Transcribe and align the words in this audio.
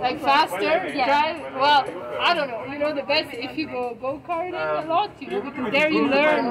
Like 0.00 0.20
faster, 0.20 0.74
Yeah. 0.94 1.06
drive. 1.06 1.54
Well, 1.54 1.84
I 2.20 2.34
don't 2.34 2.48
know. 2.50 2.64
You 2.72 2.78
know, 2.78 2.92
the 2.92 3.02
best 3.02 3.28
if 3.32 3.56
you 3.56 3.66
go 3.66 3.94
go 4.00 4.20
karting 4.26 4.84
a 4.84 4.86
lot, 4.88 5.10
you 5.22 5.28
know, 5.30 5.40
because 5.42 5.70
there 5.72 5.88
you 5.90 6.08
learn 6.08 6.46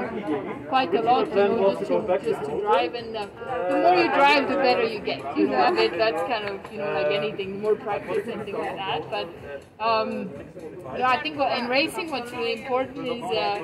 quite 0.70 0.94
a 0.94 1.02
lot. 1.02 1.28
You 1.30 1.36
know, 1.36 1.74
just 1.74 1.88
to 1.92 1.96
just 2.24 2.42
to 2.46 2.52
drive, 2.62 2.94
and 2.96 3.16
uh, 3.16 3.28
the 3.70 3.76
more 3.84 3.96
you 3.96 4.08
drive, 4.10 4.48
the 4.48 4.56
better 4.56 4.84
you 4.86 5.00
get. 5.00 5.20
You 5.38 5.48
know, 5.48 5.58
I 5.58 5.72
mean, 5.72 5.98
that's 5.98 6.22
kind 6.24 6.46
of 6.46 6.72
you 6.72 6.80
know 6.80 6.92
like 6.92 7.12
anything, 7.12 7.62
more 7.62 7.76
practice 7.76 8.26
and 8.34 8.44
things 8.46 8.58
like 8.58 8.76
that. 8.76 9.02
But 9.10 9.28
um, 9.84 10.30
I 11.04 11.18
think 11.18 11.38
what, 11.38 11.58
in 11.58 11.68
racing, 11.68 12.10
what's 12.12 12.32
really 12.32 12.54
important 12.54 13.08
is 13.08 13.24
uh, 13.32 13.60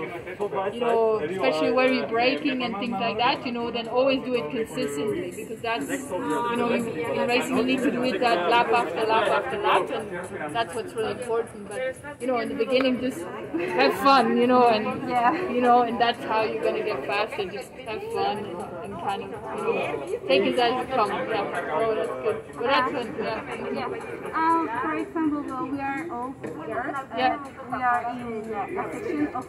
you 0.74 0.80
know, 0.82 1.20
especially 1.20 1.72
where 1.72 1.92
you're 1.92 2.08
braking 2.08 2.64
and 2.64 2.78
things 2.78 3.00
like 3.00 3.18
that. 3.18 3.46
You 3.46 3.52
know, 3.52 3.72
then 3.72 3.88
always 3.88 4.22
do 4.24 4.34
it 4.36 4.50
consistently 4.50 5.32
because 5.32 5.62
that's 5.62 5.90
you 5.90 6.58
know 6.58 6.72
in 6.72 7.28
racing 7.28 7.58
you 7.58 7.64
need 7.66 7.82
to 7.84 7.92
do 7.92 8.04
it 8.04 8.20
that 8.20 8.50
lap 8.50 8.68
after 8.74 9.06
lap 9.06 9.29
after 9.30 9.62
that, 9.62 9.90
and 9.92 10.56
that's 10.56 10.74
what's 10.76 10.94
really 10.94 11.12
important. 11.12 11.70
But 11.70 11.96
you 12.22 12.28
know, 12.28 12.40
in 12.40 12.50
the 12.50 12.56
beginning, 12.56 13.00
just 13.02 13.20
have 13.20 13.94
fun, 13.96 14.38
you 14.38 14.48
know, 14.48 14.68
and 14.70 15.10
Yeah. 15.10 15.50
you 15.50 15.62
know, 15.62 15.82
and 15.84 16.00
that's 16.00 16.24
how 16.26 16.44
you're 16.44 16.64
gonna 16.64 16.84
get 16.84 17.06
faster. 17.06 17.46
Just 17.46 17.72
have 17.88 18.02
fun 18.14 18.38
and, 18.38 18.58
and 18.84 18.94
kind 19.08 19.24
of 19.24 19.30
you 19.58 19.74
know 19.74 20.20
take 20.28 20.44
it 20.52 20.60
as 20.60 20.84
it 20.84 20.90
comes. 20.92 21.12
Yeah. 21.30 21.72
Oh, 21.74 21.96
that's 21.96 22.16
good. 22.24 22.38
But 22.56 22.64
that's 22.64 22.92
fun. 22.92 23.16
Yeah. 23.20 23.74
Yeah. 23.80 24.40
Um, 24.42 24.70
for 24.82 24.94
example, 24.96 25.42
well, 25.48 25.66
we 25.68 25.80
are 25.80 26.08
all 26.12 26.30
girls. 26.42 27.08
Yeah. 27.18 27.40
We 27.72 27.84
are 27.92 28.02
in 28.12 28.54
a 28.54 28.92
section 28.92 29.28
of. 29.36 29.46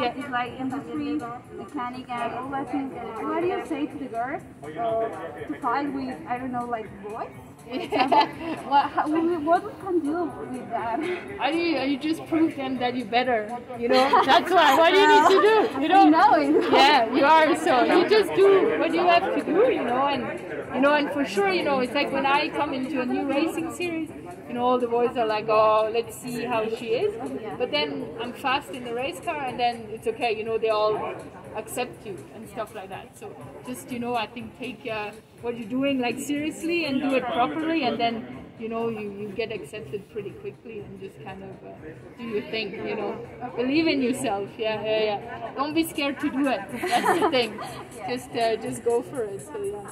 Yeah. 0.00 0.12
It's 0.16 0.28
like 0.30 0.52
industry, 0.60 1.20
mechanic, 1.56 2.08
and 2.08 2.34
all 2.34 2.48
that 2.50 2.70
thing. 2.72 2.88
What 2.90 3.40
do 3.40 3.46
you 3.48 3.62
say 3.66 3.86
to 3.86 3.98
the 3.98 4.06
girls 4.06 4.42
uh, 4.64 4.68
to 5.46 5.60
fight 5.60 5.92
with, 5.92 6.16
I 6.28 6.38
don't 6.38 6.52
know, 6.52 6.64
like 6.66 6.88
boys? 7.02 7.28
What, 8.70 8.90
how, 8.90 9.08
what 9.08 9.64
we 9.64 9.72
can 9.82 10.00
do 10.00 10.24
with 10.24 10.70
that? 10.70 11.00
Are 11.40 11.52
you, 11.52 11.76
are 11.76 11.86
you 11.86 11.98
just 11.98 12.24
prove 12.26 12.54
them 12.56 12.78
that 12.78 12.96
you're 12.96 13.06
better? 13.06 13.58
You 13.78 13.88
know, 13.88 14.22
that's 14.26 14.50
why. 14.50 14.76
What 14.76 14.90
do 14.90 14.98
you 14.98 15.08
need 15.08 15.28
to 15.28 15.40
do? 15.42 15.82
You 15.82 15.88
know, 15.88 16.08
know 16.08 16.34
it. 16.34 16.72
yeah, 16.72 17.12
you 17.12 17.24
are. 17.24 17.56
So 17.56 17.82
you 17.84 18.08
just 18.08 18.32
do 18.34 18.78
what 18.78 18.92
you 18.94 19.00
have 19.00 19.34
to 19.34 19.44
do, 19.44 19.72
you 19.72 19.84
know, 19.84 20.06
and 20.06 20.40
you 20.74 20.80
know, 20.80 20.94
and 20.94 21.10
for 21.10 21.24
sure, 21.24 21.50
you 21.52 21.64
know, 21.64 21.80
it's 21.80 21.94
like 21.94 22.12
when 22.12 22.26
I 22.26 22.48
come 22.48 22.72
into 22.74 23.00
a 23.00 23.06
new 23.06 23.28
racing 23.28 23.74
series, 23.74 24.08
you 24.50 24.54
know, 24.54 24.64
all 24.64 24.80
the 24.80 24.88
boys 24.88 25.16
are 25.16 25.26
like, 25.26 25.48
oh, 25.48 25.88
let's 25.94 26.16
see 26.20 26.44
how 26.44 26.68
she 26.68 26.86
is. 26.86 27.14
But 27.56 27.70
then 27.70 28.08
I'm 28.20 28.32
fast 28.32 28.70
in 28.70 28.82
the 28.82 28.92
race 28.92 29.20
car, 29.20 29.36
and 29.36 29.60
then 29.60 29.86
it's 29.90 30.08
okay, 30.08 30.36
you 30.36 30.42
know, 30.42 30.58
they 30.58 30.70
all 30.70 30.96
accept 31.54 32.04
you 32.04 32.16
and 32.34 32.48
stuff 32.48 32.74
like 32.74 32.88
that. 32.88 33.16
So 33.16 33.30
just, 33.64 33.92
you 33.92 34.00
know, 34.00 34.16
I 34.16 34.26
think 34.26 34.58
take 34.58 34.88
uh, 34.90 35.12
what 35.40 35.56
you're 35.56 35.68
doing 35.68 36.00
like 36.00 36.18
seriously 36.18 36.84
and 36.84 37.00
do 37.00 37.14
it 37.14 37.24
properly, 37.26 37.84
and 37.84 38.00
then 38.00 38.39
you 38.60 38.68
know, 38.68 38.88
you, 38.88 39.10
you 39.20 39.28
get 39.28 39.52
accepted 39.52 40.08
pretty 40.12 40.30
quickly 40.30 40.80
and 40.80 41.00
just 41.00 41.22
kind 41.24 41.42
of 41.42 41.50
uh, 41.66 41.72
do 42.18 42.24
your 42.24 42.42
thing, 42.50 42.72
you 42.86 42.94
know. 42.96 43.16
Believe 43.56 43.86
in 43.86 44.02
yourself, 44.02 44.48
yeah, 44.58 44.82
yeah, 44.84 45.02
yeah. 45.10 45.52
Don't 45.54 45.74
be 45.74 45.84
scared 45.88 46.20
to 46.20 46.30
do 46.30 46.46
it. 46.48 46.60
That's 46.72 47.20
the 47.20 47.30
thing. 47.30 47.60
Just 48.08 48.30
uh, 48.30 48.56
just 48.56 48.82
go 48.84 49.02
for 49.02 49.22
it. 49.24 49.40
So 49.42 49.62
yeah, 49.62 49.86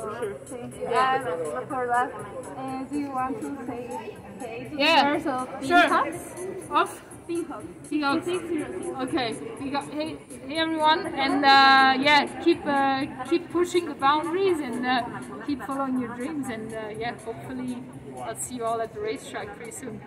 for 0.00 0.16
sure. 0.18 0.34
Thank 0.46 0.76
you. 0.76 0.86
And 0.86 1.68
for 1.68 1.86
that, 1.86 2.10
uh, 2.56 2.84
do 2.84 2.98
you 2.98 3.10
want 3.10 3.40
to 3.40 3.66
say, 3.66 4.16
say 4.40 4.68
to 4.70 4.76
Yeah, 4.76 5.12
the 5.18 5.24
girls 5.24 5.48
of 5.60 5.66
sure. 5.66 7.00
Seahawks? 7.30 7.86
Seahawks. 7.88 8.26
Okay. 9.04 9.34
Hey, 9.92 10.16
hey 10.48 10.58
everyone, 10.58 11.06
and 11.14 11.44
uh, 11.44 11.94
yeah, 12.06 12.26
keep 12.42 12.60
uh, 12.66 13.06
keep 13.28 13.50
pushing 13.52 13.86
the 13.86 13.94
boundaries 13.94 14.58
and 14.58 14.84
uh, 14.84 15.04
keep 15.46 15.62
following 15.62 16.00
your 16.00 16.14
dreams, 16.16 16.48
and 16.48 16.74
uh, 16.74 16.88
yeah, 16.98 17.14
hopefully 17.24 17.78
I'll 18.20 18.34
see 18.36 18.56
you 18.56 18.64
all 18.64 18.80
at 18.80 18.92
the 18.94 19.00
racetrack 19.00 19.54
pretty 19.56 19.70
soon. 19.70 20.00